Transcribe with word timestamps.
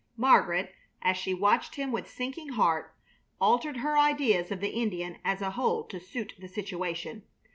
Margaret, 0.17 0.73
as 1.03 1.15
she 1.15 1.31
watched 1.35 1.75
him 1.75 1.91
with 1.91 2.09
sinking 2.09 2.53
heart, 2.53 2.95
altered 3.39 3.77
her 3.77 3.99
ideas 3.99 4.51
of 4.51 4.59
the 4.59 4.69
Indian 4.73 5.19
as 5.23 5.43
a 5.43 5.51
whole 5.51 5.83
to 5.83 5.99
suit 5.99 6.33
the 6.39 6.47
situation. 6.47 7.21